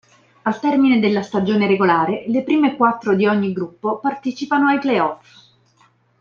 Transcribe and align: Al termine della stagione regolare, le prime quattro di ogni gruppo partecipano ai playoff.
Al 0.41 0.59
termine 0.59 0.99
della 0.99 1.21
stagione 1.21 1.67
regolare, 1.67 2.23
le 2.27 2.41
prime 2.43 2.75
quattro 2.75 3.15
di 3.15 3.27
ogni 3.27 3.53
gruppo 3.53 3.99
partecipano 3.99 4.69
ai 4.69 4.79
playoff. 4.79 5.43